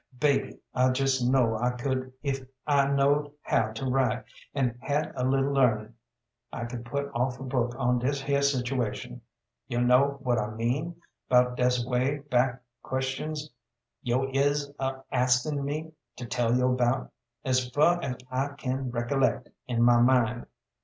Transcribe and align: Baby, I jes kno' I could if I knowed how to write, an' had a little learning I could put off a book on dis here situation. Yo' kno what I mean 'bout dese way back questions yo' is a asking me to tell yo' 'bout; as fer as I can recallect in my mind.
Baby, 0.19 0.57
I 0.73 0.87
jes 0.89 1.21
kno' 1.23 1.55
I 1.59 1.73
could 1.73 2.11
if 2.23 2.43
I 2.65 2.87
knowed 2.87 3.31
how 3.43 3.71
to 3.73 3.85
write, 3.85 4.23
an' 4.55 4.75
had 4.81 5.13
a 5.15 5.23
little 5.23 5.53
learning 5.53 5.93
I 6.51 6.65
could 6.65 6.85
put 6.85 7.11
off 7.13 7.39
a 7.39 7.43
book 7.43 7.75
on 7.77 7.99
dis 7.99 8.19
here 8.19 8.41
situation. 8.41 9.21
Yo' 9.67 9.79
kno 9.79 10.13
what 10.23 10.39
I 10.39 10.49
mean 10.55 10.99
'bout 11.29 11.55
dese 11.55 11.85
way 11.85 12.17
back 12.17 12.63
questions 12.81 13.51
yo' 14.01 14.27
is 14.33 14.71
a 14.79 15.03
asking 15.11 15.63
me 15.63 15.93
to 16.15 16.25
tell 16.25 16.55
yo' 16.57 16.73
'bout; 16.73 17.11
as 17.45 17.69
fer 17.69 17.99
as 18.01 18.17
I 18.31 18.47
can 18.57 18.91
recallect 18.91 19.49
in 19.67 19.83
my 19.83 20.01
mind. 20.01 20.47